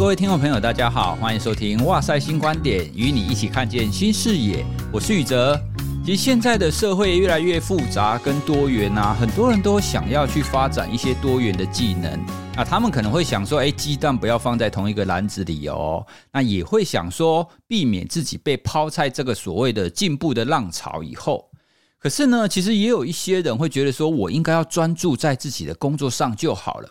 [0.00, 4.64] 各位听众朋友，大家好，欢迎收听哇塞新观点，与你一起看见新视野。
[4.90, 5.60] 我是宇哲。
[6.02, 12.10] 其实现在的社会越来越复杂跟多元啊，很多人都想要去发展一些多元的技能
[12.56, 12.64] 啊。
[12.64, 16.06] 他们可能会想说，哎，鸡蛋不要放在同一个篮子里哦。
[16.32, 21.50] 那也会想说，避免自己被抛在这个所谓的进步的浪潮以后。
[21.98, 26.88] 可是呢，其实也有一些人会觉得说，我应该要专注在自己的工作上就好了。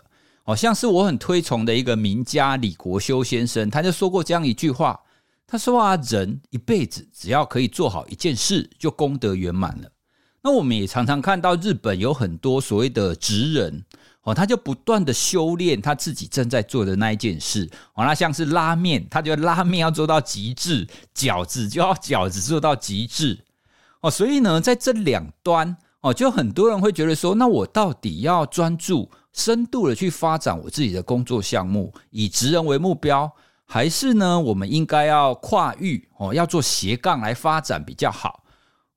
[0.50, 4.98] 好像是我很推崇的一个名家李国修先生，他就说过这样一句话。
[5.46, 9.88] 他说啊，人一辈子只要可以做好一件事，就功德圆满了。
[10.42, 13.84] 那我们也常常看到日本有很多所谓的职人，
[14.22, 17.70] 哦，他就不断的修炼他自己正在做的那一件事。
[17.94, 23.38] 哦，那像是拉面，他觉得拉面要做到极致；饺子就要饺子做到极致。
[24.00, 29.08] 哦，所以呢，在这两端，哦，就很多人会觉得说，那我到底要专注？
[29.32, 33.30] 深度的去发展我自己的工作项目，以职人为目标，
[33.64, 34.38] 还是呢？
[34.40, 38.42] 我们应该要跨域哦，要做斜杠来发展比较好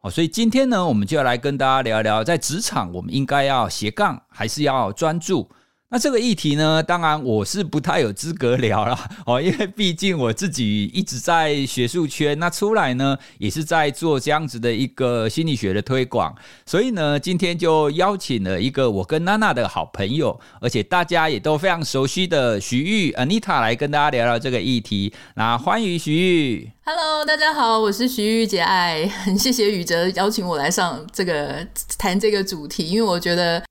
[0.01, 0.09] 哦。
[0.09, 5.49] 所以今天呢，我们就要来跟大家聊一聊，在职场我们应该要斜杠，还是要专注？
[5.93, 16.33] 那这个议题呢，当然我是不太有资格聊了 哦，因为毕竟我自己一直在学术圈，那出来呢也是在做这样子的一个心理学的推广，
[16.65, 25.13] 所以呢，今天就邀请了一个我跟娜娜的好朋友，而且大家也都非常熟悉的徐玉 Anita 来跟大家聊聊这个议题。
[25.35, 31.67] 那欢迎徐玉，Hello，大家好，我是徐玉姐爱，很谢谢宇哲邀请我来上这个
[31.99, 33.63] 谈这个主题，因为我觉得。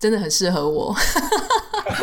[0.00, 0.96] 真的很适合我，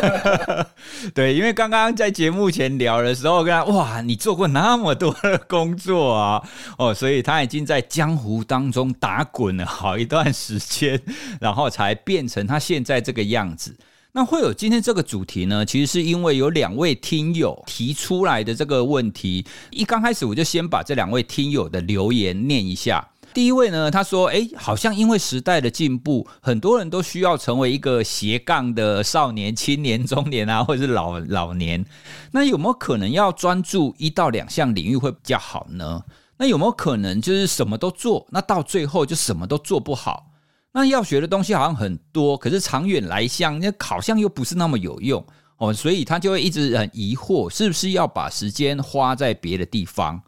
[1.12, 6.40] 对，因为刚刚在节目前聊的时候，跟他哇，你做过那么多的工作啊，
[6.78, 11.02] 哦，所以他已经在江湖当中打滚了好一段时间，
[11.40, 13.76] 然后才变成他现在这个样子。
[14.12, 19.44] 那会有今天这个主题呢，其实是因为有两位听友提出来的这个问题。
[19.70, 23.06] 一刚开始我就先把这两位听友的留言念一下。
[23.34, 31.84] 第一位呢，他说：“诶，好像因为时代的进步，很多人都需要成为一个斜杠的少年、青年、中年啊，或者是老老年。
[32.32, 36.02] 那有没有可能要专注一到两项领域会比较好呢？
[36.36, 40.30] 那有没有可能就是什么都做，那到最后就什么都做不好？
[40.72, 45.24] 那要学的东西好像很多，可是长远来讲，那好像又不是那么有用
[45.58, 50.20] 哦，所以他就会一直很疑惑，是不是要把时间花在别的地方？”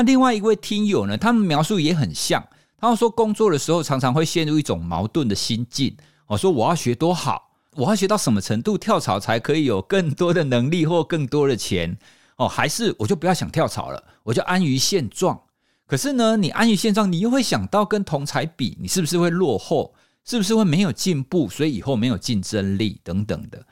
[0.00, 2.42] 那另外一位听友呢，他们描述也很像。
[2.78, 5.94] 他们说工作的时候常常会陷入一种矛盾的心境。
[6.26, 11.94] 我说我要学多好，我要学到什么程度跳槽才可以有更多的能力或更多的钱？
[12.36, 15.38] 哦，还是我就不要想跳槽了，我就安于现状。
[15.86, 19.92] 可是呢，你安于现状，你又会想到跟同才比，你是不是会落后？
[20.24, 21.46] 是不是会没有进步？
[21.50, 23.62] 所以以后没有竞争力等等的。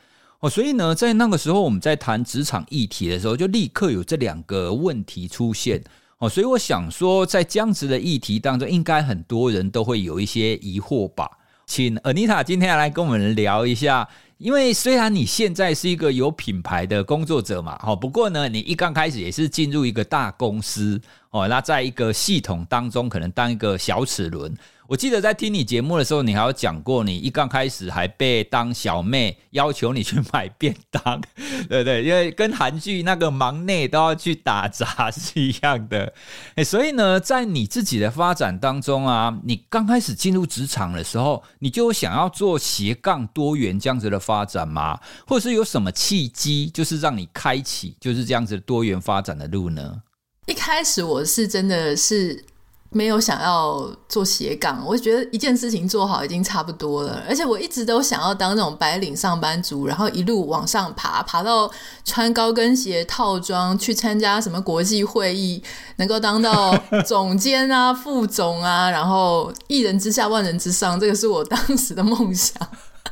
[0.41, 5.83] 哦，所以呢，在那个时候我们在谈职场议题的时候，就立刻有这两个问题出现。
[6.19, 11.31] 哦，所以我想说，在这样子的议题当中，应该很多人都会有一些疑惑吧。
[11.65, 14.09] 请 Anita 今天来跟我们聊一下，
[14.39, 24.53] 因为虽然你现在是一个有品牌的工作者嘛，哦，不过呢，你一刚开始也是进入一个大公司，哦，那在一个系统当中，可能当一个小齿轮。
[24.89, 31.21] 我记得在听你节目的时候，你还有讲过，你一刚开始还被当小妹要求你去买便当，
[31.69, 32.03] 对不对？
[32.03, 36.11] 因为跟韩剧那个忙内都要去打杂 是一样的。
[36.55, 44.99] 诶，所以呢，在你自己的发展当中啊，你刚开始进入职场的时候，你就想要做斜杠多元这样子的发展吗？
[45.27, 50.01] 或者是有什么契机，就是让你开启就是这样子多元发展的路呢？
[50.47, 52.43] 一开始我是真的是。
[52.91, 57.23] 没有想要做斜杠，我觉得一件事情做好已经差不多了。
[57.29, 61.71] 而且我一直都想要当那种白领上班族，然后一路往上爬，爬到
[62.05, 65.63] 穿高跟鞋套装去参加什么国际会议，
[65.97, 66.75] 能够当到
[67.07, 72.57] 总监啊、副总啊， 然后一人之下万人之上，这个是我当时的梦想。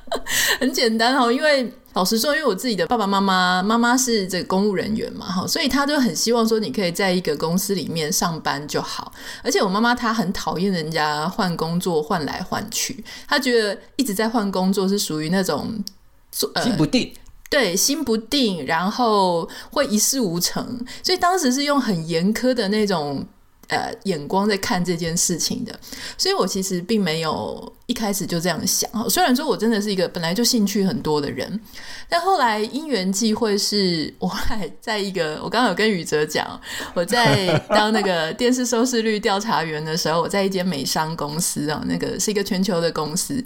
[0.59, 1.73] 很简单哦，因为。
[1.97, 9.11] 老实说，因为我自己的爸爸妈妈，妈妈是这个公务人员嘛，哈，所以他就很希望说，你可以在一个公司里面上班就好。
[9.43, 15.83] 而且我妈妈她很讨厌人家换工作换来换去，她觉得一直在换工作是属于那种
[16.31, 20.85] 心不定，呃，对，心不定，然后会一事无成。
[21.03, 23.27] 所以当时是用很严苛的那种。
[23.69, 25.79] 呃，眼光在看这件事情的，
[26.17, 28.89] 所以我其实并没有一开始就这样想。
[29.11, 31.61] 虽然说我真的是一个本来就兴趣很多的人，
[32.09, 36.61] 但后来因缘际会，是我还在一个， 我刚刚有跟宇哲讲，
[36.95, 43.45] 我在当那个电视收视率调查员的时候，我在一间美商公司啊，那个是一个全球的公司。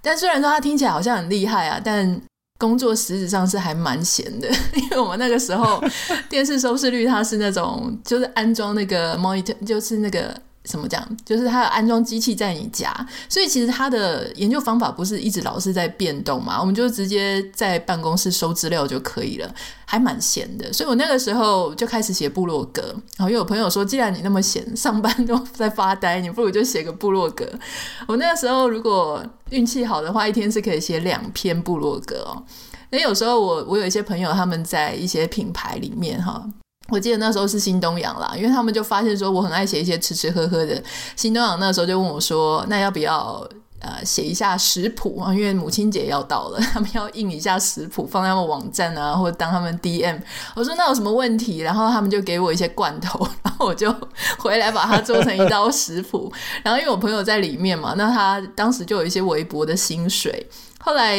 [0.00, 2.20] 但虽然说它听起来好像很厉害啊，但
[2.58, 5.82] 工作实质上是还蛮闲的， 因为我们那个时候
[6.28, 10.34] 电视收视率它是那种就是安装那个 monitor，就是那个。
[10.64, 11.02] 怎么讲？
[11.24, 12.92] 就是它有安装机器在你家，
[13.28, 19.54] 所以其实它的研究方法不是一直老是在变动嘛，我们就直接在办公室收资料就可以了，
[19.86, 20.70] 还蛮闲的。
[20.72, 22.82] 所以我那个时候就开始写部落格，
[23.16, 27.46] 然后又有朋友说，既然你那么闲，上班都在发呆，你不如就写个部落格。
[28.06, 32.44] 我那个时候如果运气好的话，一天是可以写两篇部落格哦。
[32.90, 36.44] 那有时候我我有一些朋友他们在一些品牌里面哈。
[36.90, 40.82] 我记得那时候是新东阳啦，因为他们就发现说我很爱写一些吃吃喝喝的。
[41.16, 43.46] 新东阳那时候就问我说：“那要不要
[43.80, 45.34] 呃写一下食谱啊？
[45.34, 50.18] 因为母亲节要到了，他们要印一下食谱放在他们网站啊，或者当他们 DM。”
[50.56, 53.94] 我说：“那有什么问题？”然后他们就给我一些罐头， 然后我就
[54.38, 56.32] 回来把它做成一道食谱。
[56.62, 60.48] 然后因为我朋友在里面嘛，那他当时就有一些微薄的薪水。
[60.80, 61.18] 后来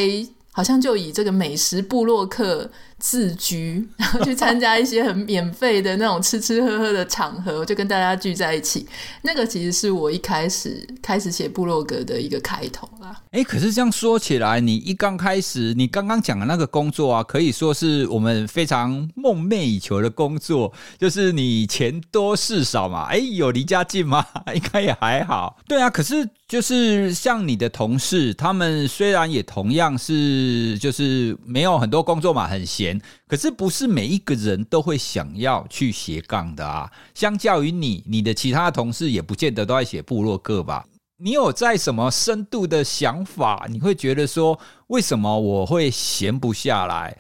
[0.51, 2.71] 好像就以这个美食部落客。
[3.00, 8.86] 自居， 然后去参加一些很免费的那种吃吃喝喝的场合，就跟大家聚在一起。
[9.22, 13.19] 那个其实是我一开始开始写部落格的一个开头啦。
[13.31, 23.06] 哎，可是这样说起来，你一刚开始，你刚刚讲的那个工作啊，可以说是我们非常梦寐以求的工作，就是你钱多事少嘛。
[23.06, 24.25] 哎，有离家近吗？
[24.54, 25.57] 应该也还好。
[25.68, 32.88] 对啊，可是就是像你的同事，他们虽然也同样是就是没有很多工作嘛，很闲。
[33.27, 36.89] 可是不是每一个人都会想要去斜杠的啊。
[37.13, 40.86] 相较于你，你的其他同事也不见得都在写部落格吧？
[41.18, 43.68] 你有在什么深度的想法？
[43.69, 44.57] 你会觉得说，
[44.88, 47.18] 为什么我会闲不下来？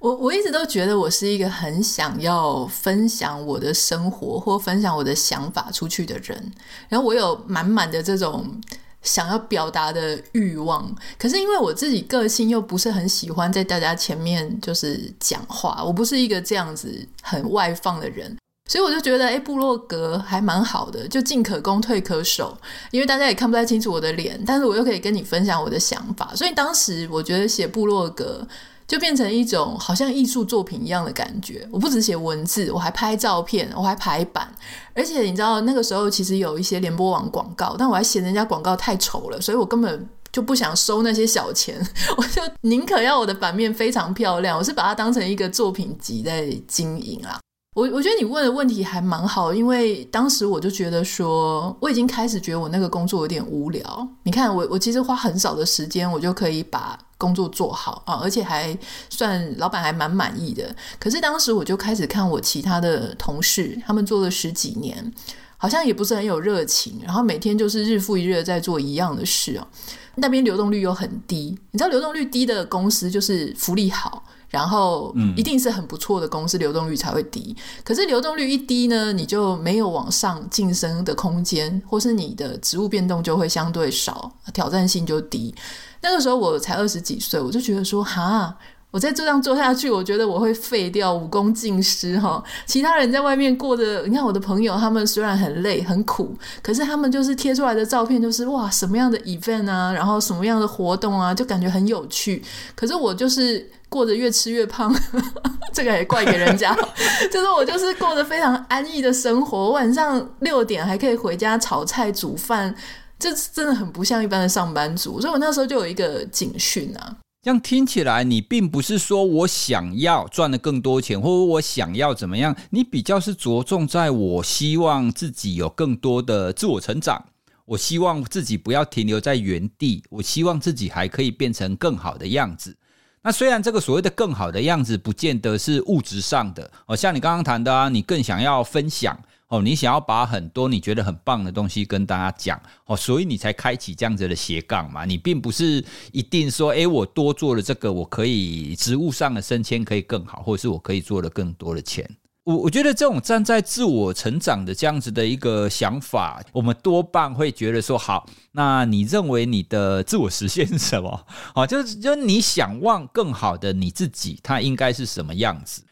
[0.00, 6.52] 我我一直都觉得我是一个很想要分享我的生活或分享我的想法出去的人，
[6.90, 8.60] 然后我有满满的这种。
[9.04, 18.36] 想要表达的欲望，可是因为我自己个性又不是很喜欢在大家前面就是讲话，我不是一个这样子很外放的人，
[18.68, 22.56] 所以我就觉得，诶，部落格还蛮好的，就进可攻退可守，
[22.90, 28.46] 因为大家也看不太清楚我的脸，但是我又可以跟你分享我的想法，所以当时我觉得写部落格。
[28.86, 31.66] 就变成一种好像艺术作品一样的感觉。
[31.72, 34.46] 我不止写文字，我还拍照片，我还排版。
[34.94, 41.80] 而且你知道那个时候其实有一些联播网广告，但我还嫌人家广告太丑了，所以我根本就不想收那些小钱。
[42.16, 47.40] 我就宁可要我的版面非常漂亮，我是把它当成一个作品集在经营啊。
[47.74, 54.08] 我我觉得你问的问题还蛮好，因为当时我就觉得说，我已经开始觉得我那个工作有点无聊。
[54.22, 58.76] 你看，我我其实花很少的时间，我就可以把工作做好啊，而且还
[59.10, 60.74] 算老板还蛮满意的。
[61.00, 65.12] 可是当时我就开始看我其他的同事，他们做了十几年，
[65.56, 69.66] 好像也不是很有热情，然后每天就是日复一日的在做一样的事哦。
[70.14, 74.22] 那边流动率又很低，你知道流动率低的公司就是福利好。
[74.54, 77.56] 然后，一定是很不错的公司，流动率才会低。
[77.82, 85.52] 可是流动率一低呢，你就没有往上晋升的空间，或是你的职务变动就会相对少，挑战性就低。
[86.00, 88.56] 那个时候我才二十几岁，我就觉得说，哈，
[88.94, 92.40] 我再这样做下去，我觉得我会废掉，武功尽失哈。
[92.64, 96.32] 其他人在外面过的，你看我的朋友，他们虽然很累很苦，
[96.62, 102.40] 可是他们就是贴出来的照片，就是哇，什么样的 event 啊，然后什么样的活动啊，就感觉很有趣。
[102.76, 103.68] 可是我就是。
[103.86, 104.92] 过得越吃越胖，
[105.72, 106.76] 这个也怪给人家。
[107.30, 112.74] 就是我就是过得非常安逸的生活，晚上六点还可以回家炒菜煮饭，
[113.20, 115.20] 这真的很不像一般的上班族。
[115.20, 117.23] 所以我那时候就有一个警讯啊。
[117.44, 127.22] 这样听起来，你并不是说我想要赚得更多钱，或者我想要怎么样，你比较是着重在我希望自己有更多的自我成长，
[127.66, 132.74] 我希望自己不要停留在原地，我希望自己还可以变成更好的样子。
[133.20, 139.18] 那虽然这个所谓的更好的样子，不见得是物质上的哦，像你刚刚谈的啊，你更想要分享
[139.54, 145.04] 哦，你想要把很多你觉得很棒的东西跟大家讲哦，所以你才开启这样子的斜杠嘛。
[145.04, 152.08] 你并不是一定说，诶，我多做了这个，我可以职务上的升迁可以更好，或者是我可以做了更多的钱。
[152.42, 161.26] 我我觉得这种站在自我成长的这样子的一个想法，我们多半会觉得说，好，那你认为你的自我实现是什么？
[161.54, 165.82] 好，就是就是你想望更好的你自己，它应该是什么样子？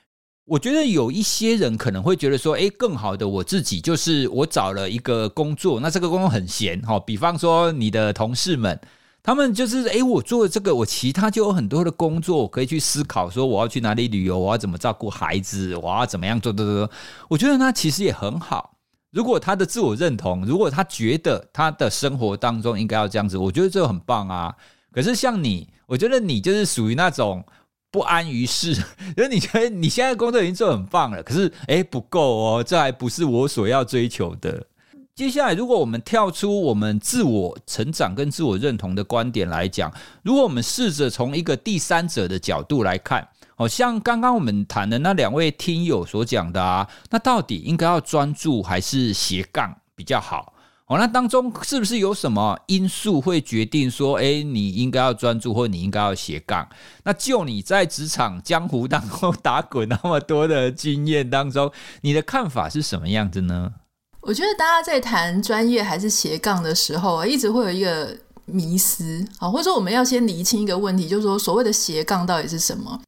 [0.44, 8.78] 我觉得有一些人可能会觉得说，诶，更好的我自己就是我找了一个工作，那这个工作很闲，哈，比方说你的同事们。
[9.24, 16.90] 他们就是诶，我做这个，我其他就有很多的工作可以去思考，说我要去哪里旅游，我要怎么照顾孩子，我要怎么样做做做。
[17.28, 18.74] 我觉得那其实也很好。
[19.12, 24.52] 如果他的自我认同，如果他觉得他的生活当中应该要这样子，我觉得这个很棒啊。
[24.90, 27.44] 可是像你，我觉得你就是属于那种
[27.92, 28.72] 不安于室，
[29.16, 34.66] 因 为你觉得你现在工作已经做很棒了，可是诶不够哦，这还不是我所要追求的。
[35.14, 50.54] 接下来，如果我们跳出我们自我成长跟自我认同的观点来讲，如果我们试着从一个第三者的角度来看，好像刚刚我们谈的那两位听友所讲的啊，那到底应该要专注还是斜杠比较好？
[50.86, 56.68] 哦，那当中是不是有什么因素会决定说，诶，你应该要专注，或你应该要斜杠？
[57.04, 61.72] 那就你在职场江湖当中 打滚那么多的经验当中，
[62.02, 63.72] 你的看法是什么样子呢？
[64.20, 73.00] 我觉得大家在谈专业还是斜杠的时候啊，一直会有一个迷思啊，或者说我们要先厘清一个问题，就是说所谓的斜杠到底是什么？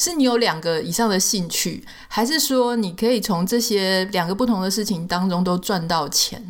[0.00, 6.42] 是你有两个以上的兴趣，还是说你可以从这些两个不同的事情当中都赚到钱？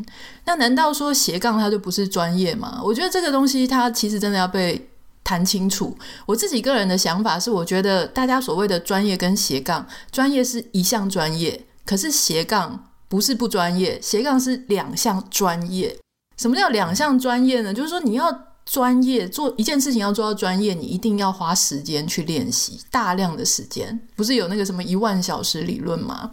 [0.44, 2.80] 那难道说斜杠它就不是专业吗？
[2.84, 4.88] 我觉得这个东西它其实真的要被
[5.24, 5.98] 谈清楚。
[6.26, 12.86] 我自己个人的想法是，我觉得大家所谓的专业跟斜杠，专业是一项专业，可是斜杠。
[13.10, 15.98] 不是不专业，斜杠是两项专业。
[16.36, 17.74] 什么叫两项专业呢？
[17.74, 18.30] 就是说你要
[18.70, 24.00] 专业做一件事情，要做到专业，你一定要花时间去练习，大量的时间。
[24.14, 26.30] 不是有那个什么一万小时理论吗？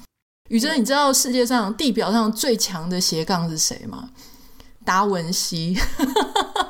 [0.50, 4.10] 宇哲，你知道世界上地表上最强的斜杠是谁吗？
[4.86, 5.76] 达文西。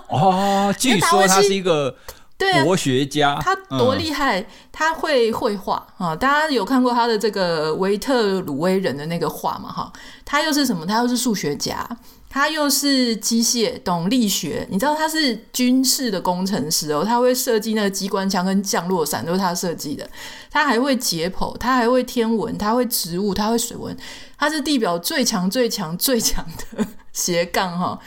[0.07, 1.97] 哦， 据说他是一个。
[2.37, 6.15] 对啊，国学家他多厉害，嗯，他会绘画啊！
[6.15, 9.71] 大家有看过他的这个维特鲁威人的那个画吗？
[9.73, 9.91] 哈，
[10.23, 10.85] 他又是什么？
[10.85, 11.83] 他又是数学家，
[12.29, 14.67] 他又是机械，懂力学。
[14.69, 20.07] 你知道他是军事的工程师哦，他会设计那个机关枪跟降落伞都是他设计的。
[20.51, 23.95] 他还会解剖，他还会天文，他会植物，他会水文，
[24.37, 27.99] 他是地表最强、最强、最强的 斜杠哈。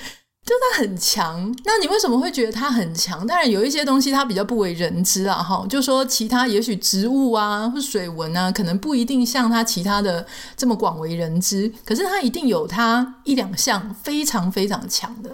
[0.50, 3.24] 就他很强，那你为什么会觉得他很强？
[3.24, 10.26] 当然有一些东西他比较不为人知啊，哈，就说其他也许植物啊或水文啊，可能不一定像他其他的
[10.56, 15.30] 这么广为人知，可是他一定有他一两项非常非常强的。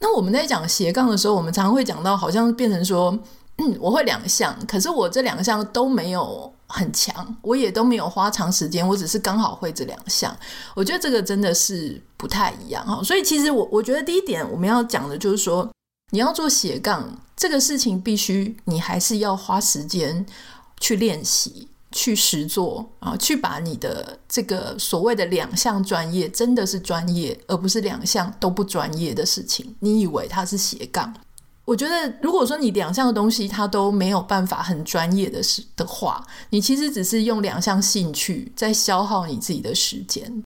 [0.00, 3.18] 那我们在讲斜杠的时候，我们常常会讲到，好像变成说，
[3.56, 6.53] 嗯，我会两项，可是我这两项都没有。
[6.76, 10.36] 很强，我也都没有花长时间，我只是刚好会这两项。
[10.74, 13.00] 我觉得这个真的是不太一样哈。
[13.04, 15.70] 所以其实我我觉得第一点我们要讲的就是说，
[16.10, 20.26] 你要做斜杠这个事情，必须你还是要花时间
[20.80, 29.76] 去练习、去实做啊，去把你的这个所谓的两项专业真的是专业，而不是两项都不专业的事情。
[29.78, 31.14] 你以为它是斜杠？
[31.64, 40.44] 我觉得，如果说你两项的东西它都没有办法很专业的是的话，你其实只是用两项兴趣在消耗你自己的时间。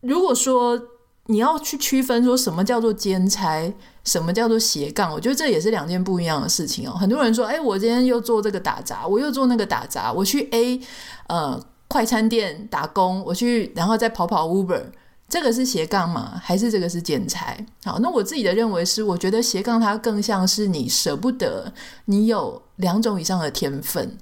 [0.00, 0.80] 如果说
[1.26, 3.72] 你要去区分说什么叫做兼差，
[4.04, 6.92] 什么叫做斜杠，我觉得这也是两件不一样的事情哦。
[6.92, 10.80] 很多人说，哎，我今天又做这个打杂，我又做那个打杂，我去 A
[11.28, 14.82] 呃快餐店打工，我去然后再跑跑 Uber。
[15.28, 16.40] 这个是斜杠吗？
[16.42, 17.66] 还是这个是剪裁？
[17.84, 21.72] 好，那我自己的认为是，我觉得斜杠它更像是你舍不得，
[22.04, 24.16] 你有两种以上的天分，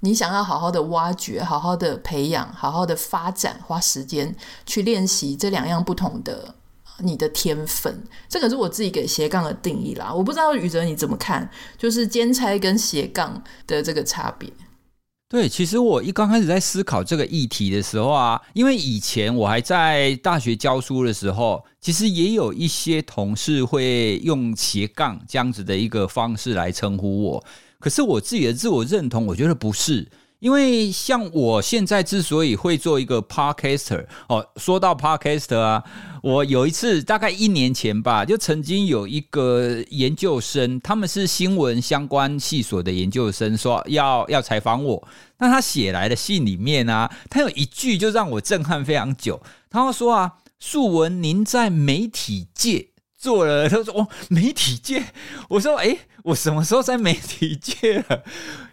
[0.00, 4.34] 你想要好好的挖掘、好好的培养、好好的发展，花时间
[4.66, 6.56] 去练习这两样不同的
[6.98, 8.02] 你的天分。
[8.28, 10.12] 这个是我自己给斜杠的定义啦。
[10.12, 14.52] 我不知道宇哲你怎么看，就是剪裁跟斜杠的这个差别。
[15.30, 27.44] 对，其实我一刚开始在思考这个议题的时候啊，因为以前我还在大学教书的时候，其实也有一些同事会用斜杠这样子的一个方式来称呼我，
[27.78, 30.08] 可是我自己的自我认同，我觉得不是。
[30.40, 35.82] 因为像我现在之所以会做一个 podcaster 哦，说到 podcaster 啊，
[36.22, 45.08] 我有一次大概一年前吧，就曾经有一个研究生，他们是新闻相关系所的研究生，说要要采访我。
[45.38, 49.40] 那他写来的信里面啊，他有一句就让我震撼非常久。
[49.68, 52.90] 他说啊，素文您在媒体界。
[53.20, 55.02] 做了，他说：“哦，媒体界。”
[55.50, 58.22] 我说：“诶，我什么时候在媒体界了？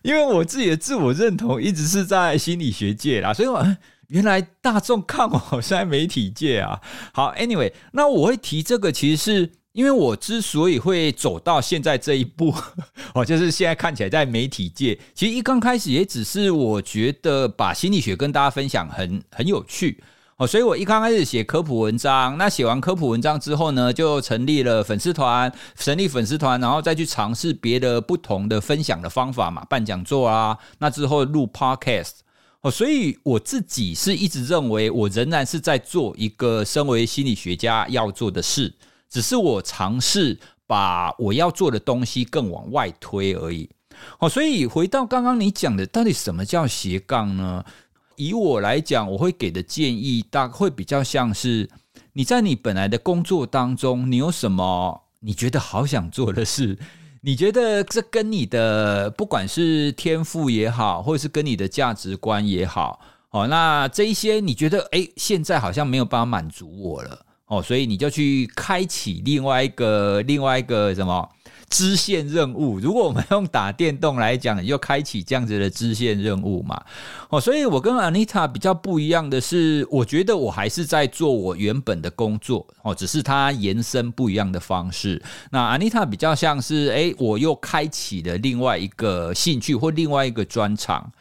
[0.02, 3.66] 因为我自己的自我认同一直是在心理学界啦，所以我
[4.08, 6.82] 原来大众看我是在媒体界啊。
[7.14, 12.54] 好，Anyway，那我会提这个，其实是因为我之所以会走到现在这一步，
[13.16, 20.04] 哦，就是现在看起来在媒体界，其实一刚开始也只是我觉得把心理学跟大家分享很很有趣。”
[20.38, 32.16] 哦，所以我一刚开始写科普文章，那写完科普文章之后呢，就成立了粉丝团，成立粉丝团，然后再去尝试别的不同的分享的方法嘛，办讲座啊，那之后录 podcast。
[32.60, 38.74] 哦，所以我自己是一直认为，我仍然是在做一个身为心理学家要做的事，
[39.10, 40.38] 只是我尝试
[40.68, 43.70] 把我要做的东西更往外推而已。
[44.20, 47.64] 哦，所以回到刚刚你讲的，到底什么叫斜杠呢？
[48.16, 51.70] 以我来讲，我会给的建议大会比较像是
[52.14, 56.78] 你在你本来的工作当中，你有什么你觉得好想做的事？
[57.22, 63.00] 你觉得这跟你的不管是天赋也好，或者是跟你的价值观也好，
[63.32, 71.28] 哦，那这一些你觉得诶，现在好像没有办法满足我了，哦，所以你就去开启另外一个另外一个什么？
[71.70, 76.82] 支线任务，如果我们用打电动来讲，你就开启这样子的支线任务嘛。
[77.30, 85.22] 哦，所以我跟 Anita 比较不一样的是，我觉得我还是在做我原本的工作，哦，只是它延伸不一样的方式。
[85.52, 91.12] 那 Anita 比较像是，诶，我又开启了另外一个兴趣或另外一个专长。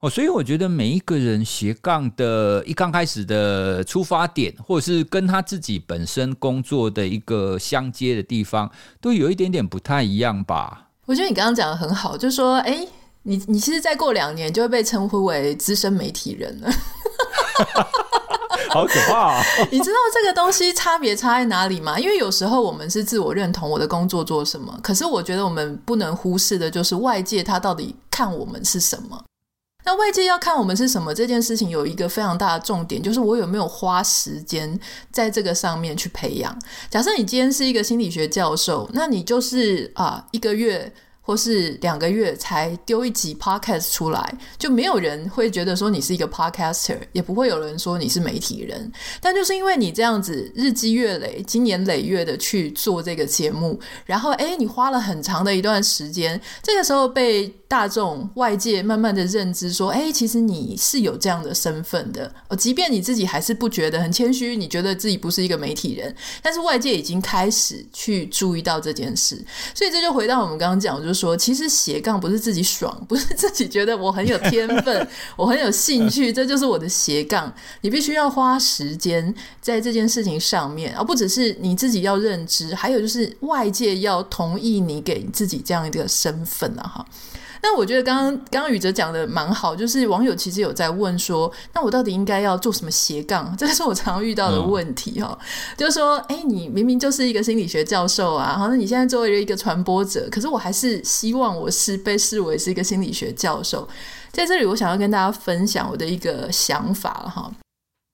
[0.00, 10.88] 哦，所以我觉得每一个人斜杠的一刚开始的出发点，或者是跟他自己本身工作的一个相接的地方，都有一点点不太一样吧。
[11.04, 12.86] 我觉得你刚刚讲的很好，就是说，哎，
[13.24, 16.72] 你你其实再过两年就会被称呼为资深媒体人了，
[18.72, 19.44] 好可怕啊！
[19.70, 22.00] 你知道这个东西差别差在哪里吗？
[22.00, 29.22] 因为有时候我们是自我认同我的工作做什么，可是我觉得我们不能忽视的就是外界他到底看我们是什么。
[29.84, 34.78] 那外界要看我们是什么这件事情，有一个非常大的重点，就是我有没有花时间
[35.10, 36.56] 在这个上面去培养。
[36.88, 40.92] 假设你今天是一个心理学教授，那你就是啊一个月。
[41.30, 48.90] 或是两个月才丢一集 podcast 出来，就没有人会觉得说你是一个 podcaster，也不会有人说你是媒体人。
[49.20, 62.34] 但就是因为你这样子日积月累、经年累月的去做这个节目，然后诶，你花了很长的一段时间，这个时候被大众外界慢慢的认知说，诶，其实你是有这样的身份的。
[62.48, 69.40] 哦，即便你自己还是不觉得很谦虚，你觉得自己不是一个媒体人，但是外界已经开始去注意到这件事。
[69.72, 71.19] 所以这就回到我们刚刚讲，就是。
[71.20, 77.52] 说其实斜杠不是自己爽，不是自己觉得我很有天分，我很有兴趣，这就是我的斜杠。
[77.82, 86.82] 你必须要花时间在这件事情上面，而不只是你自己要认知，还有就是外界要同意你给自己这样一个身份啊！
[86.82, 87.06] 哈。
[87.62, 93.52] 那我觉得刚刚刚刚宇哲讲的蛮好，就是网友其实有在问说，那我到底应该要做什么斜杠？
[93.58, 95.38] 这个是我常遇到的问题哈，
[95.76, 103.86] 就是说，哎，你明明就是一个心理学教授啊，好，那你现在作为一个传播者，可是我还是希望我是被视为是一个心理学教授。
[104.32, 107.50] 在这里，我想要跟大家分享我的一个想法哈，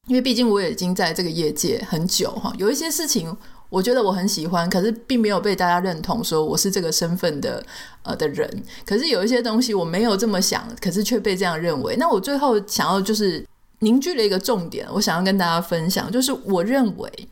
[0.08, 3.36] 因为毕竟我已经在这个业界很久哈，有一些事情。
[3.68, 7.64] 我觉得我很喜欢，可是并没有被大家认同，说我是这个身份的
[8.02, 8.48] 呃的人。
[8.84, 11.96] 可是有一些东西我没有这么想，可是却被这样认为。
[11.96, 13.44] 那我最后想要就是
[13.80, 17.28] 凝聚了一个重点，我想要跟大家分享，就是我认为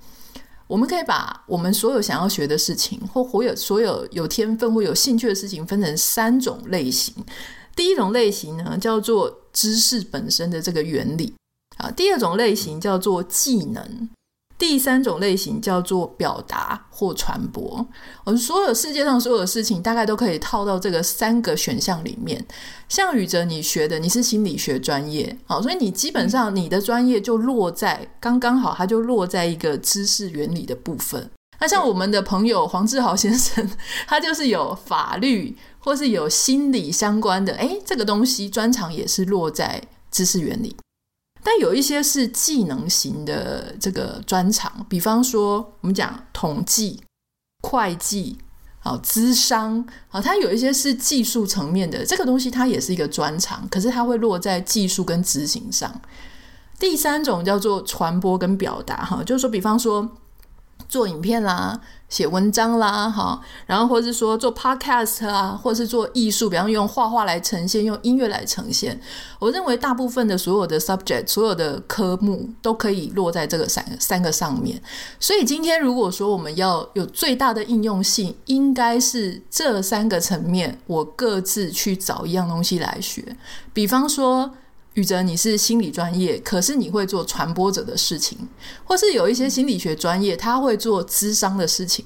[0.67, 7.15] 我们可以把我们所有想要学的事情，或或有所有有天分或有兴趣的事情，分成三种类型。
[7.77, 11.35] 第一种类型呢，叫做知识本身的这个原理
[11.77, 14.09] 啊；第二种类型叫做技能。
[14.57, 17.87] 第三种类型叫做表达或传播。
[18.25, 22.45] 我们所有世界上所有的事情，大概都可以套到这个三个选项里面。
[22.89, 31.31] 像宇哲，你学的你是心理学专业，好，所以你基本上你的专业就落在刚刚好，它就落在一个知识原理的部分。
[31.61, 33.69] 那像我们的朋友黄志豪先生，
[34.07, 40.77] 他就是有法律或是有心理相关的，诶，这个东西专长也是落在知识原理。
[41.45, 47.03] 但有一些是技能型的这个专长，比方说我们讲统计、
[47.63, 48.39] 会计、
[48.79, 56.01] 好咨商，好，它有一些是技术层面的这个东西，它也是一个专长，可是它会落在技术跟执行上。
[56.79, 60.17] 第三种叫做传播跟表达，哈，就是说，比方说
[60.89, 61.79] 做影片啦。
[62.15, 69.01] 写文章啦，哈，然后或者是说做 podcast 啊，或者是做艺术，比方用画画来呈现，用音乐来呈现。
[69.41, 74.81] 我认为大部分的所有的 subject，所有的科目都可以落在这个三三个上面。
[75.19, 83.37] 所以今天如果说我们要有最大的应用性，应该是这三个层面，我各自去找一样东西来学。
[83.73, 84.53] 比方说。
[84.95, 88.49] 宇哲，你是心理专业，可是你会做传播者的事情，
[88.85, 92.05] 或是有一些心理学专业，他会做咨商的事情。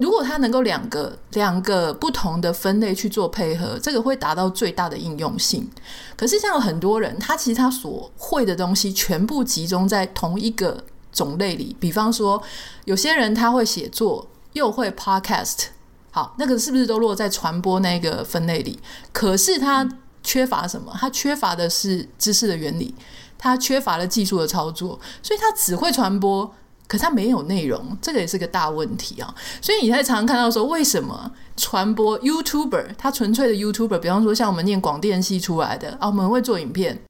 [0.00, 5.68] 如果他能够两个两个不同的分类去做配合，这个会达到最大的应用性。
[6.16, 11.74] 可是像有很多人，他其实他所会的东西全部集中在同一个种类里。
[11.80, 12.40] 比方说，
[12.84, 15.64] 有些人他会写作，又会 podcast，
[16.12, 18.78] 好，那个是不是都落在传播那个分类里？
[19.12, 19.88] 可是他。
[20.22, 20.92] 缺乏什么？
[20.98, 22.94] 他缺乏的是知识的原理，
[23.38, 26.46] 他缺乏了技术的操作，所以他只会传播，
[26.86, 29.34] 可是它没有内容，这个也是个大问题啊。
[29.60, 37.00] 所以你在常常看到说，为什么传播 YouTuber，他纯粹的 YouTuber，比方说像我们念广电系出来的啊，我们会做影片。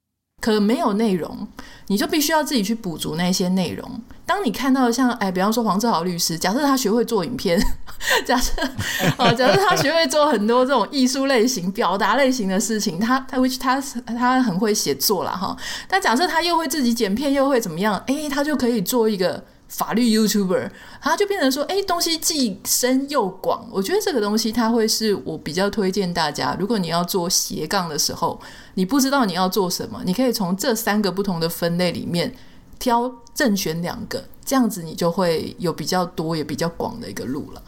[0.40, 1.48] 可没有内容，
[1.88, 4.00] 你就必须要自己去补足那些内容。
[4.24, 7.58] 当你看到像哎，比方说黄志豪律师，假设他学会做影片，
[8.24, 8.52] 假设
[9.16, 15.56] 哦，假设他学会做很多这种艺术类型、表达类型的事情，他他，which 他他很会写作啦哈。
[15.88, 17.96] 但假设他又会自己剪片，又会怎么样？
[18.06, 19.44] 哎，他就可以做一个。
[19.68, 23.68] 法律 YouTuber，他就变成说，哎，东西既深又广。
[23.70, 28.40] 我觉得这个东西，它会是我比较推荐大家，如果你要做斜杠的时候，
[28.74, 32.34] 你不知道你要做什么，你可以从这三个不同的分类里面
[32.78, 37.62] 挑正选两个，这样子你就会有比较多也比较广的一个路了。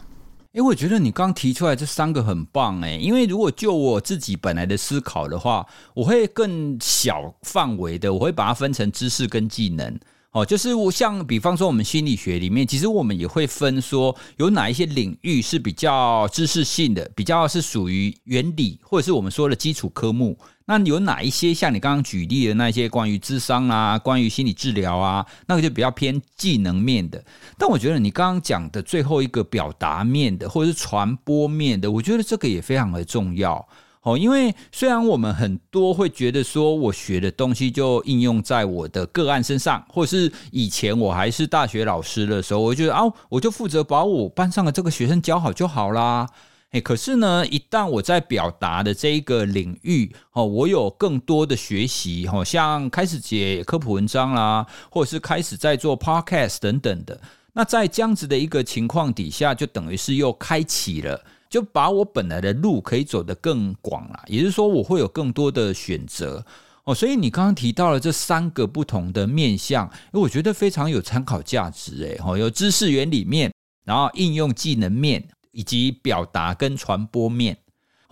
[0.53, 9.99] 哎，我觉得你刚提出来这三个很棒哎，因为如果就我自己本来的思考的话，我会更小范围的，我会把它分成知识跟技能。
[10.31, 20.37] 哦，就是我像比方说，我们心理学里面，其实我们也会分说，有哪一些领域是比较知识性的，比较是属于原理，或者是我们说的基础科目。
[20.63, 27.21] 那有哪一些像你刚刚举例的那些关于智商啊，关于心理治疗啊，那个就比较偏技能面的。
[27.57, 33.67] 但我觉得你刚刚讲的最后一个表达面的，或者是传播面的，我觉得这个也非常的重要。
[34.03, 46.27] 哦，因为虽然我们很多会觉得说，我学的东西就应用在我的个案身上，或是以前我还是大学老师的时候，我就觉得啊，我就负责把我班上的这个学生教好就好啦。
[46.71, 57.21] 诶，可是呢，一旦我在表达的这一个领域，哦，我有更多的学习，哦，像开始写科普文章啦，或者是开始在做 podcast 等等的，
[57.53, 61.23] 那在这样子的一个情况底下，就等于是又开启了。
[61.51, 66.43] 就把我本来的路可以走得更广了，也就是说我会有更多的选择
[66.85, 66.95] 哦。
[66.95, 72.17] 所以你刚刚提到了这三个不同的面向，我觉得非常有参考价值诶。
[72.25, 73.51] 哦，有知识原理面，
[73.83, 77.57] 然后应用技能面，以及表达跟传播面。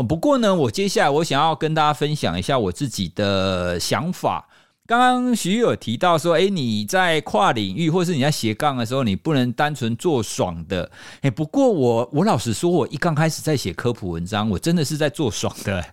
[0.07, 4.49] 不过呢，我接下来我想要跟大家分享一下我自己的想法。
[4.89, 10.89] 刚刚徐有提到说，哎，你在跨领域或是你在斜杠的时候，你不能单纯做爽的。
[11.21, 15.85] 哎，不过我我老实说，我一刚开始在写科普文章，我真的是在做爽的。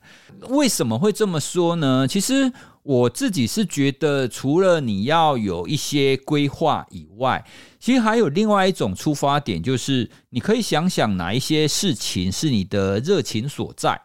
[0.48, 2.08] 为什么会这么说呢？
[2.08, 2.50] 其实
[2.82, 7.44] 我自己是觉得，除了你要有一些规划以外，
[7.78, 14.00] 其实还有另外一种出发点，就是你可以想想哪一些事情是你的热情所在。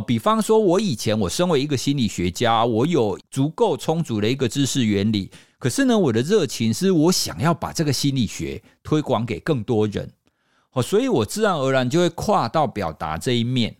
[0.00, 10.10] 比方说，我以前我身为一个心理学家，我有足够充足的一个知识原理，可是呢，我的热情是我想要把这个心理学推广给更多人，
[10.70, 13.76] 好，所以我自然而然就会跨到表达这一面。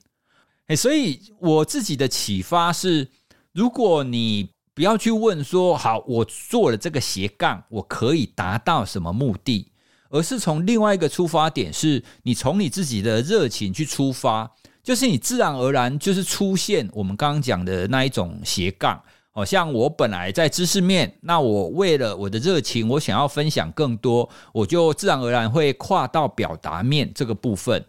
[0.69, 3.09] 诶，所以我自己的启发是，
[3.53, 9.73] 如果你不要去问说，好，我做了这个斜杠，我可以达到什么目的，
[10.11, 14.51] 而是从另外一个出发点，是你从你自己的热情去出发。
[14.89, 18.99] 就是你自然而然就是出现我们刚刚讲的那一种斜杠，
[19.33, 27.85] 好像我本来在知识面，那我为了我的热情，我想要分享更多，我就自然而然会跨到表达面这个部分，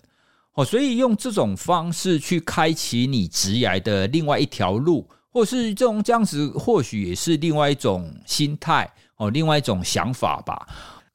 [0.55, 10.67] 哦，所以用这种方式去开启你职涯的另外一条路，或是这种这样子，或许也是另外一种心态哦，另外一种想法吧，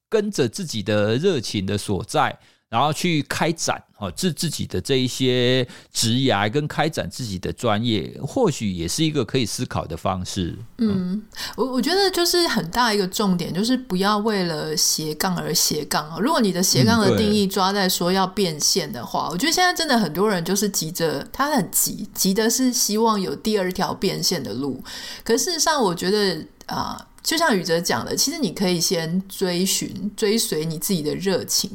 [0.08, 2.38] 跟着自己的热情的所在。
[2.74, 10.58] 然后去开展哦自自己的这一些职涯跟开展自己的专业，或许也是一个可以思考的方式。
[10.78, 11.22] 嗯，
[11.54, 16.20] 我我觉得就是很大一个重点，就是不要为了斜杠而斜杠。
[16.20, 24.82] 如果你的斜杠的定义抓在说要变现的话，我觉得现在真的很多人就是急着，他很急，急的是希望有第二条变现的路。
[25.22, 26.96] 可事实上，我觉得啊。
[26.98, 31.70] 呃就像宇哲讲的，其实你可以先追寻、追随你自己的热情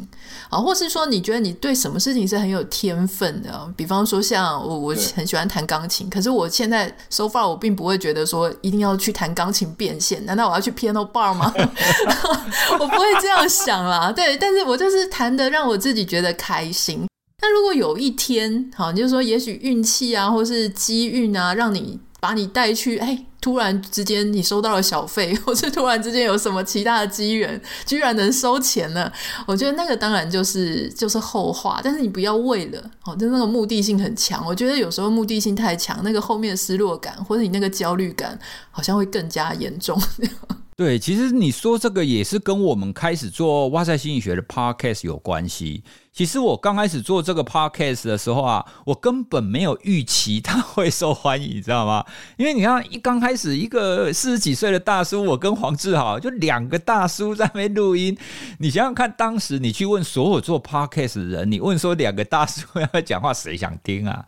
[0.48, 11.52] 啊，或是说你觉得你对什么事情是很有天分的，比方说像我，我很喜欢弹钢琴，可是我现在 so far 我并不会觉得说一定要去弹钢琴变现，难道我要去 piano bar 吗？
[12.80, 17.08] 我不会这样想啦， 对，但是我就是弹的让我自己觉得开心。
[17.42, 23.26] 那如果有一天，好，你就说也许运气啊，或是机运啊，让你把你带去，哎。
[23.42, 29.12] 突然之间，你收到了小费， 或是突然之间有什么其他的机缘，居然能收钱了，
[29.46, 31.80] 我觉得那个当然就是就是后话。
[31.84, 34.46] 但是你不要为了哦，就那个目的性很强。
[34.46, 38.38] 我觉得有时候目的性太强，那个后面的失落感或者你那个焦虑感，
[38.72, 40.00] 好像会更加严重。
[40.76, 45.84] 对，其实你说这个也是跟我们开始做哇塞心理学的 podcast 有关系。
[46.14, 52.06] 其实我刚开始做这个 podcast 的时候啊，我根本没有预期它会受欢迎，你知道吗？
[52.38, 58.18] 因为你看，一刚开开始一个四十几岁的大叔，我跟黄志豪就两个大叔在那边录音。
[58.58, 64.26] 你想想看，当时你去问所有做 podcast 的人，你问说两个大叔要讲话，谁想听啊？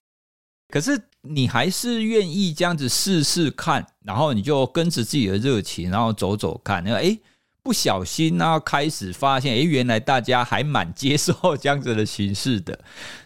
[0.72, 6.84] 可是你还是愿意这样子试试看，然后你就跟着自己的热情，然后走走看。
[6.84, 7.18] 那个哎，
[7.64, 12.80] 不小心呢，开始发现，哎，原来大家还蛮接受这样子的形式的。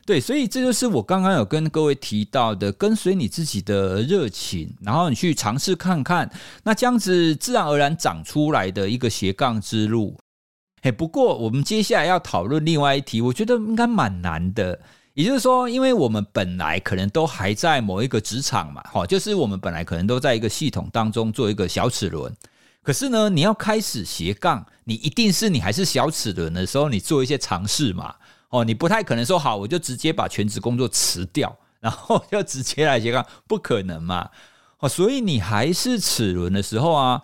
[0.05, 6.29] 对，所以这就是我刚刚有跟各位提到的，跟随你自己的热情，然后你去尝试看看，
[6.63, 10.17] 那这样子自然而然长出来的一个斜杠之路。
[10.81, 14.77] 哎，不过我们接下来要讨论另外一题，我觉得应该蛮难的。
[15.13, 22.35] 也就是说，因为我们本来可能都还在某一个职场嘛，哈，就是我们本来可能都在一个系统当中做一个小齿轮。
[22.85, 28.15] 可是呢，你要开始斜杠，你一定是你还是小齿轮的时候，你做一些尝试嘛，
[28.49, 34.29] 哦，你不太可能说好，我就直接把全职工作辞掉，然后就直接来斜杠，不可能嘛，
[34.77, 37.23] 哦，所以你还是齿轮的时候啊。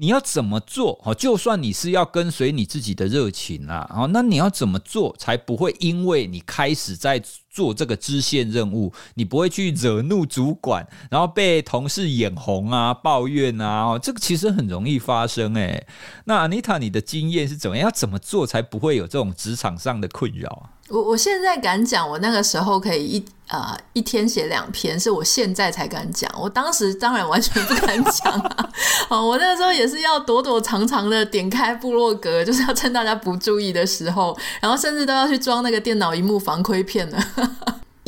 [0.00, 1.00] 你要怎么做？
[1.04, 13.86] 哦，就算你是要跟随你自己的热情啊，哦，那你要怎么做才不会因为你开始在做这个支线任务，你不会去惹怒主管，然后被同事眼红啊、抱怨啊？
[13.86, 15.84] 哦，这个其实很容易发生诶。
[16.26, 17.88] 那 Anita，你的经验是怎么样？
[17.88, 20.77] 要怎么做才不会有这种职场上的困扰啊？
[20.88, 26.30] 我我现在敢讲，我那个时候可以一啊、呃、一天写两篇，是我现在才敢讲。
[26.40, 28.70] 我当时当然完全不敢讲啊！
[29.10, 37.18] 哦，我那个时候也是要躲躲藏藏的点开部落格，就是要趁大家不注意的时候，然后甚至都要去装那个电脑荧幕防窥片呢。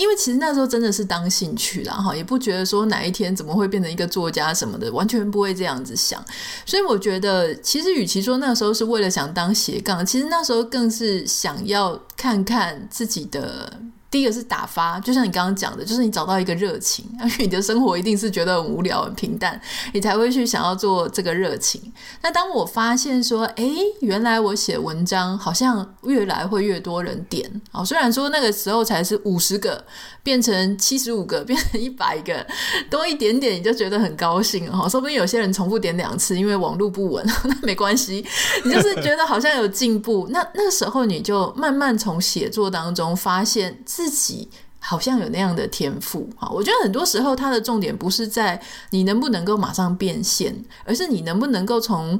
[0.00, 6.24] 因为其实那时候真的是当兴趣啦，哈，也不觉得说哪一天怎么会变成一个作家什么的，完全不会这样子想。
[6.64, 13.70] 所以我觉得，其实与其说那时候是为了想当斜杠，其实那时候更是想要看看自己的。
[14.10, 19.60] 第一个是打发，就像你刚刚讲的，就是你找到一个热情， 因为你的生活一定是觉得很无聊、很平淡，
[19.94, 21.80] 你才会去想要做这个热情。
[22.20, 23.70] 那当我发现说，哎，
[24.00, 29.84] 原来我写文章好像越来会越多人点，哦，虽然说那个时候才是五十个，
[30.24, 32.44] 变成七十五个， 变成一百个，
[32.90, 34.88] 多一点点你就觉得很高兴哦。
[34.88, 38.26] 说不定有些人重复点两次，因为网络不稳， 那没关系，
[38.64, 40.26] 你就是觉得好像有进步。
[40.30, 43.78] 那那个时候你就慢慢从写作当中发现。
[44.00, 48.58] 自己好像有那样的天赋啊，我觉得很多时候它的重点不是在
[48.88, 52.18] 你能不能够马上变现，而是你能不能够从。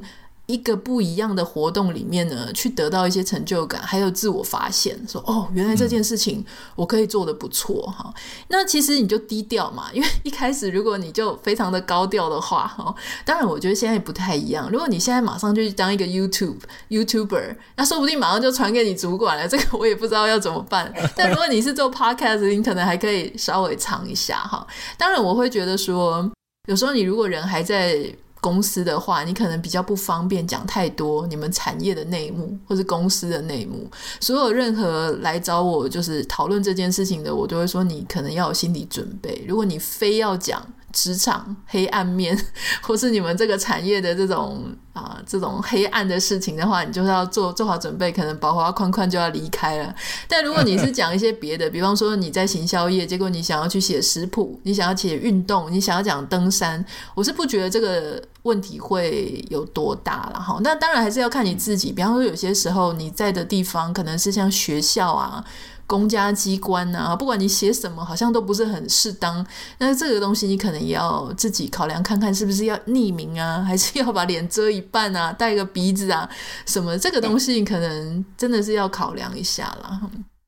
[0.51, 8.15] 一个不一样的活动里面呢，去得到一些成就感，还有自我发现，说哦，原来这件事情我可以做的不错哈、嗯。
[8.49, 12.93] 那其实你就低调嘛，因为一开始如果你就非常的高调的话，哈，
[13.25, 14.69] 当然我觉得现在不太一样。
[14.71, 16.59] 如果你现在马上就去当一个 YouTube
[16.89, 20.93] YouTuber，那说不定马上就传给你主管了，这个我也不知道要怎么办。
[21.15, 24.67] 但如果你是做 Podcast，你可能还可以稍微藏一下哈。
[24.99, 26.29] 当然我会觉得说，
[26.67, 28.13] 有时候你如果人还在。
[28.41, 33.91] 公司的话，你可能比较不方便讲太多你们产业的内幕或是公司的内幕。
[34.21, 39.45] 所有任何来找我就是讨论这件事情的，我都会说你可能要有心理准备。
[39.47, 40.67] 如果你非要讲。
[40.93, 42.39] 职场黑暗面，
[42.83, 49.95] 或是你们这个产业的这种啊、呃、这种黑暗的事情的话，你就是要做做好准备，可能包袱宽宽就要离开了。
[50.29, 60.59] 但如果你是 讲一些别的，比方说你在行销业，结果你想要去写食谱，你想要写运动，你想要讲登山，我是不觉得这个问题会有多大了哈。
[60.63, 65.45] 那当然还是要看你自己，比方说有些时候你在的地方可能是像学校啊。
[65.91, 69.45] 公家机关啊，不管你写什么，好像都不是很适当。
[69.79, 76.31] 那这个东西你可能也要自己考量，看看是不是要匿名啊， 还是要把脸遮一半啊，带个鼻子啊，
[76.65, 80.01] 什么这个东西可能真的是要考量一下啦。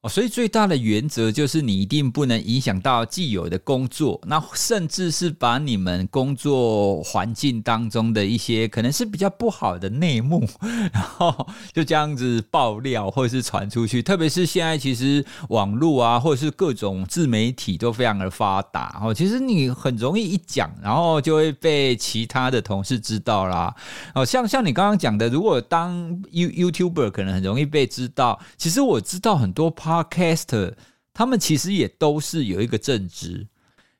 [0.03, 10.45] 哦，所以最大的原则就是你一定不能影响到既有的工作，那甚至是把你们工作环境当中的一些可能是比较不好的内幕，
[10.93, 14.03] 然后就这样子爆料或者是传出去。
[14.03, 23.73] 特别是现在其实网络啊，或者是各种自媒体都非常的发达，哦，其实你很容易一讲，然后就会被其他的同事知道啦。
[24.17, 30.75] 哦，像像你刚刚讲的，如果当 You YouTuber 可能很容易被知道，其实我知道很多 Podcaster
[31.13, 33.47] 他们其实也都是有一个正职，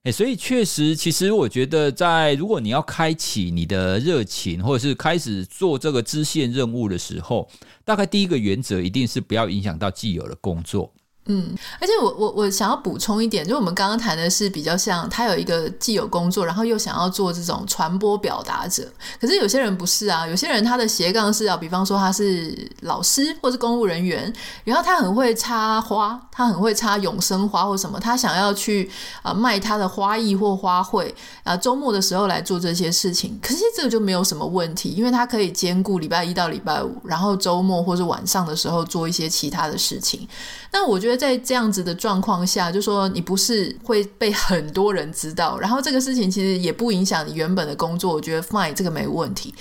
[0.05, 7.47] 诶，所以确实，其实我觉得，在如果你要开启你的热情，或者是开始做这个支线任务的时候，
[7.85, 10.93] 大概第一个原则一定是不要影响到既有的工作。
[11.27, 18.91] 嗯，而且我我我想要补充一点，就我们刚刚谈的是比较像他有一个既有工作，然后又想要做这种传播表达者。
[19.21, 24.33] 可是有些人不是啊，有些人他的斜杠是啊，比方说他是老师或是公务人员，
[24.65, 28.91] 然后他很会插花，他很会插永生花或什么，他想要去
[29.23, 31.09] 啊、卖他的花艺或花卉
[31.45, 33.39] 啊，周末的时候来做这些事情。
[33.41, 40.27] 可是这个就没有什么问题，因为他可以兼顾礼拜一到礼拜五，然后周末或是晚上的时候做一些其他的事情。
[40.73, 49.55] 那我觉得在这样子的状况下，就说你不是会被很多人知道，然后这个事情其实也不影响你原本的工作，我觉得 fine，这个没问题。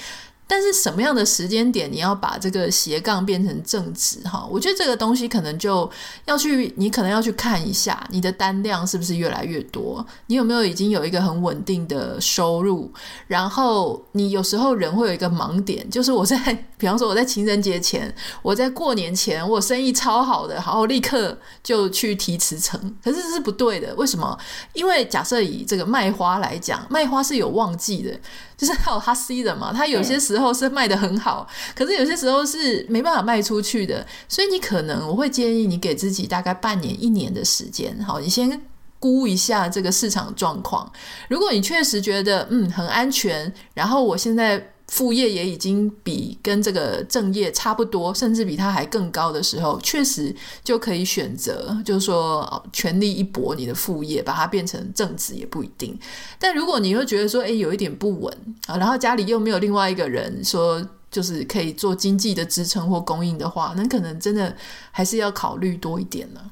[0.52, 4.46] 但是什么样的时间点你要把这个斜杠变成正职哈？
[4.52, 5.90] 我觉得这个东西可能就
[6.26, 12.92] 要去，你可能要去看一下你的单量是不是越来越多，你有没有已经有一个很稳定的收入？
[13.28, 16.38] 然后你有时候人会有一个盲点，就是我在，
[16.78, 23.96] 比方说我在情人节前，我在过年前，我生意超好的，好，我立刻就去提辞呈，可是这是不对的。
[23.96, 24.38] 为什么？
[24.74, 28.20] 因为假设以这个卖花来讲，卖花是有旺季的。
[28.58, 38.62] 就是还有他 C 的嘛，他有些时候是卖的很好，可是有些时候是没办法卖出去的，所以你可能我会建议你给自己大概半年、一年的时间，好，你先
[38.99, 40.91] 估一下这个市场状况。
[41.27, 44.70] 如果你确实觉得嗯很安全，然后我现在。
[44.91, 55.97] 副业也已经比跟这个正业差不多，甚至比它还更高的时候，确实就可以选择，就是说全力一搏你的副业，把它变成正职也不一定。
[56.38, 64.54] 但如果你会觉得说，诶，有一点不稳啊，然后家里又没有另外一个人说，就是可以做经济的支撑或供应的话，那可能真的
[64.91, 66.51] 还是要考虑多一点了。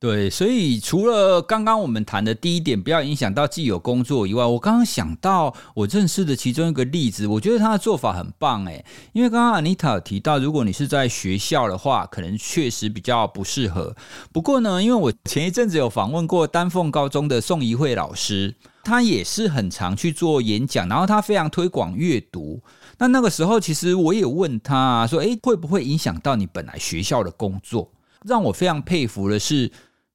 [0.00, 8.82] 对，所以除了刚刚我们谈的第一点，不要影响到既有工作以外，我刚刚想到我认识的其中一个例子，我觉得他的做法很棒诶，
[9.12, 13.94] 因为刚刚 Anita 有提到，如果你是在学校的话，可能确实比较不适合。
[14.32, 22.58] 不过呢，因为我前一阵子有访问过丹凤高中的宋怡慧老师，他也是很常去做演讲，然后他非常推广阅读。
[22.96, 27.92] 那那个时候，其实我也问他说：“诶，会不会影响到你本来学校的工作？”
[28.24, 29.70] 让我非常佩服的是。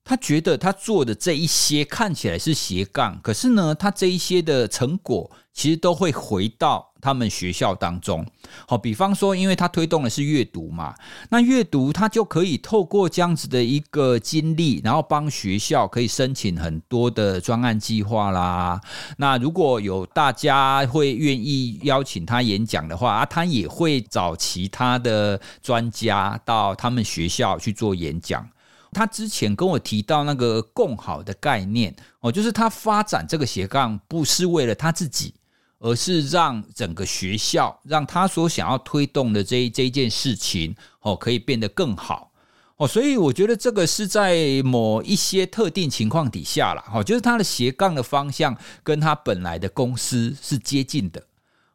[0.08, 8.24] 他觉得他做的这一些看起来是斜杠，可是呢，他这一些的成果其实都会回到他们学校当中。
[8.68, 10.94] 好，比方说，因为他推动的是阅读嘛，
[11.32, 18.80] 那阅读他就可以透过这样子的一个经历，然后帮学校可以申请很多的专案计划啦。
[19.18, 28.48] 那如果有大家会愿意邀请他演讲的话啊，他也会找其他的专家到他们学校去做演讲。
[28.96, 35.34] 他之前跟我提到那个共好的概念哦，就是他发展这个斜杠不是为了他自己，
[35.80, 42.32] 而是让整个学校，让他所想要推动的这这一件事情哦，可以变得更好
[42.78, 42.88] 哦。
[42.88, 51.22] 所以我觉得这个是在某一些特定情况底下了哈，就是他的斜杠的方向跟他本来的公司是接近的。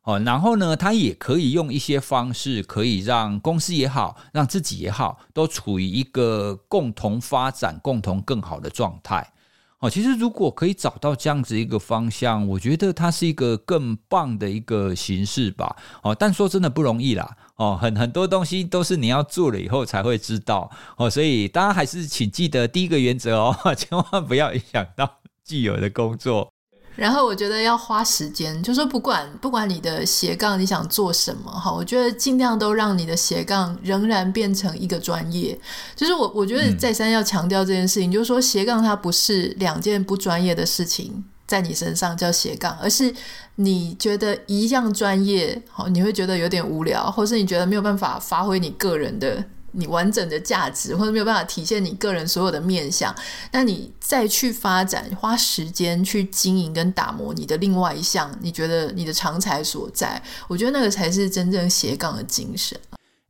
[0.03, 9.33] 哦，然后呢，他也可以用一些方式，可以让公司也好，让自己也好，都处于一个共同发展、共同更好的状态。
[9.81, 15.77] 哦，其实如果可以找到这样子一个方向，我觉得它是一个更棒的一个形式吧。
[16.03, 17.37] 哦，但说真的不容易啦。
[17.57, 20.71] 哦，很很多东西都是你要做了以后才会知道。
[20.97, 26.53] 哦，所以大家还是请记得第一个原则哦， 千万不要影响到既有的工作。
[27.01, 35.59] 然后我觉得要花时间，就说不管不管你的斜杠你想做什么哈，我觉得尽量都让你的斜杠仍然变成一个专业。
[35.97, 43.11] 就是我我觉得再三要强调这件事情，嗯、就是说斜杠它不是两件不专业的事情在你身上叫斜杠，而是
[43.55, 49.43] 你觉得一样专业好，你会觉得有点无聊，或是你觉得没有办法发挥你个人的。
[49.73, 53.15] 你完整的价值，或者没有办法体现你个人所有的面向，
[53.53, 62.79] 那你再去发展，花时间去经营跟打磨你的另外一项，你觉得你的长才所在，我觉得那个才是真正斜杠的精神。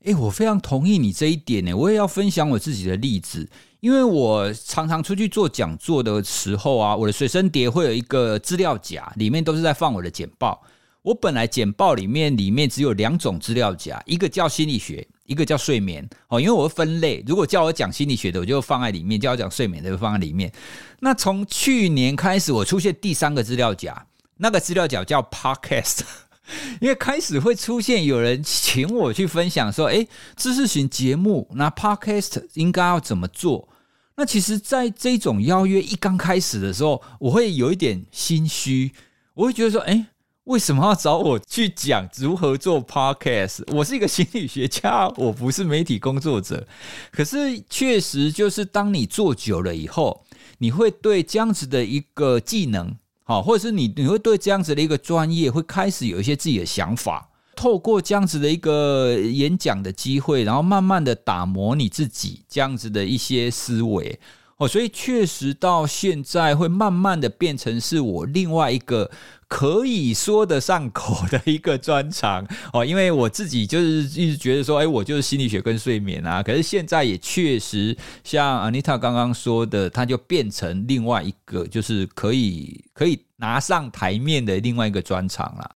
[0.04, 3.46] 诶，我非常同意你这一点呢，我也要分享我自己的例子，
[3.80, 10.62] 因为我常常出去做讲座的时候啊，我的随身碟会有一个资料夹，里面都是在放我的简报。
[11.02, 15.06] 我本来简报里面里面只有两种资料夹，一个叫心理学。
[15.30, 20.52] 一个叫睡眠哦，因为我会分类，如果叫我讲心理学的，我就放在里面；叫我讲睡眠的，就放在里面。
[20.98, 24.06] 那从去年开始，我出现第三个资料夹，
[24.38, 26.00] 那个资料夹叫 Podcast，
[26.82, 33.68] 因为开始会出现有人请我去分享说，诶，知识型节目，那 Podcast 应该要怎么做？
[34.16, 38.90] 那其实，在这种邀约一刚开始的时候，我会有一点心虚，
[39.34, 40.06] 我会觉得说，诶。
[40.50, 43.62] 为什么要找我去讲如何做 podcast？
[43.72, 46.66] 我是一个心理学家， 我不是媒体工作者。
[47.12, 50.24] 可是确实就是当你做久了以后，
[50.58, 52.92] 你会对这样子的一个技能，
[53.22, 57.30] 好，或者是你你会对这样子的一个专业，会开始有一些自己的想法。
[57.54, 64.18] 透过这样子的一个演讲的机会，然后慢慢的打磨你自己这样子的一些思维。
[64.60, 69.10] 哦，所以确实到现在会慢慢的变成是我另外一个
[69.48, 85.70] 可以说得上口的一个专长哦，因为我自己就是一直觉得说，哎，我就是心理学跟睡眠啊，可是现在也确实像 Anita 刚刚说的，它就变成另外一个就是可以可以拿上台面的另外一个专长了。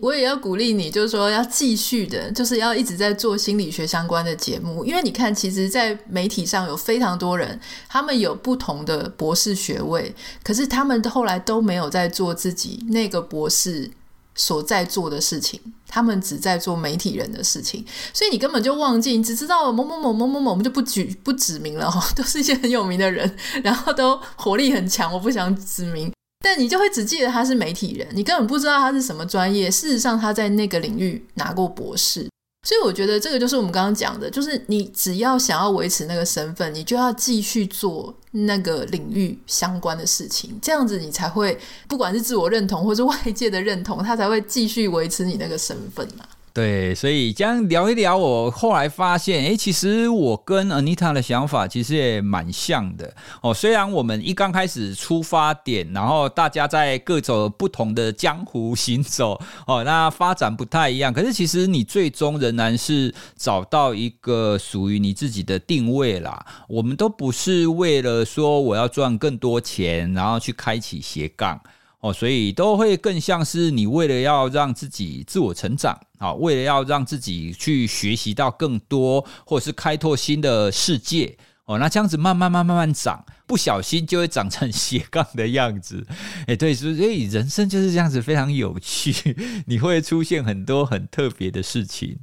[0.00, 13.90] 我也要鼓励你，就是说要继续的，就是要一直在做心理学相关的节目，因为你看，其实，在媒体上有非常多人，他们有不同的博士学位，可是他们后来都没有在做自己那个博士
[14.34, 26.12] 所在做的事情，他们只在做媒体人的事情，所以你根本就忘记，你只知道某某某某某某，我们就不举不指名了哈，都是一些很有名的人，然后都活力很强，我不想指名。
[26.40, 29.70] 但你就会只记得他是媒体人，你根本不知道他是什么专业。
[29.70, 32.28] 事实上，他在那个领域拿过博士，
[32.66, 41.58] 所以我觉得这个就是我们刚刚讲的，就是你只要想要维持那个身份，你就要继续做那个领域相关的事情，这样子你才会
[41.88, 46.28] 不管是自我认同或是外界的认同，他才会继续维持你那个身份啊。
[46.56, 53.52] 对，所以这样聊一聊，我后来发现，哎，其实我跟 Anita 的想法其实也蛮像的哦。
[53.52, 66.42] 虽然我们一刚开始出发点，然后大家在各种不同的江湖行走哦，那发展不太一样，可是其实你最终仍然是找到一个属于你自己的定位啦。
[66.70, 71.60] 我们都不是为了说我要赚更多钱，然后去开启斜杠。
[72.00, 86.06] 哦，所以都会更像是你为了要让自己自我成长啊，为了要让自己去学习到更多，或者是开拓新的世界哦，那这样子慢慢慢慢慢长，不小心就会长成 斜杠的样子。
[86.46, 89.36] 哎，对，所以人生就是这样子，非常有趣，
[89.66, 92.18] 你会出现很多很特别的事情。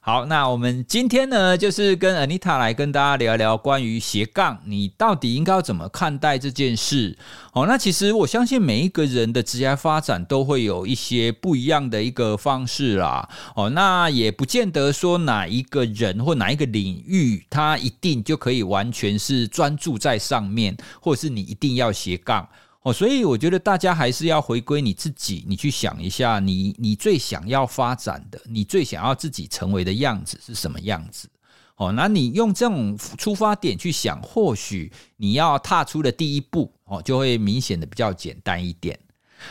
[0.00, 7.18] 好，那我们今天呢，就是跟 Anita 来跟大家聊聊关于斜杠，你到底应该要怎么看待这件事？
[7.52, 13.28] 哦，那其实我相信每一个人的职业发展都会有一些不一样的一个方式啦。
[13.56, 22.48] 哦，那也不见得说哪一个人或哪一个领域，他一定就可以完全是专注在上面，或者是你一定要斜杠。
[22.88, 31.28] 哦，所以我觉得大家还是要回归你自己，你去想一下你，你你最想要发展的，你最想要自己成为的样子是什么样子？
[31.76, 38.98] 哦，那你用这种出发点去想，或许你要踏出的第一步，哦，就会明显的比较简单一点。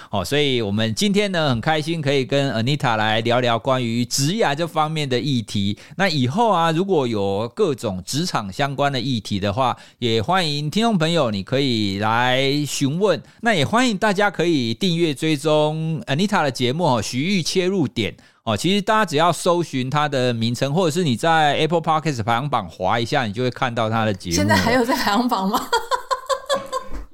[0.10, 5.78] 哦，所以我们今天呢，很开心可以跟 Anita 来聊聊关于职涯这方面的议题。
[5.98, 13.22] 那以后啊，如果有各种职场相关的议题的话，也欢迎听众朋友你可以来询问。
[13.42, 18.56] 那也欢迎大家可以订阅追踪 Anita 的节目哦，徐玉切入点哦。
[18.56, 24.36] 其实大家只要搜寻它的名称，或者是你在 Apple Podcast 排行榜滑一下，你就会看到它的节目。
[24.36, 25.68] 现在还有在排行榜吗？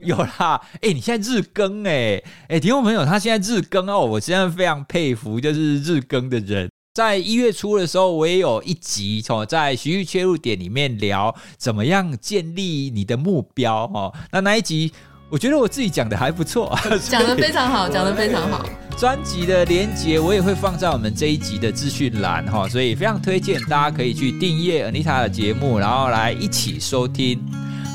[0.06, 6.70] 有啦，哎、欸，你现在日更哎、欸，哎、欸，听众朋友，他现在日更哦，我现在非常佩服，就是日更的人。
[6.94, 14.14] 在一月初的时候，我也有一集从在徐玉切入点里面聊怎么样建立你的目标哦。
[14.32, 14.94] 那那一集，
[15.32, 16.78] 我觉得我自己讲的还不错，
[17.10, 18.64] 讲的非常好，讲的非常好。
[18.96, 27.44] 专辑的连接我也会放在我们这一集的资讯栏哈，所以非常推荐大家可以去订阅 Anita 的节目，然后来一起收听。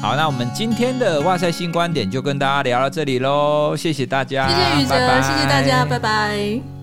[0.00, 6.77] 好，那我们今天的哇塞新观点就跟大家聊到这里喽，谢谢大家，谢谢宇哲，拜拜谢谢大家，拜拜。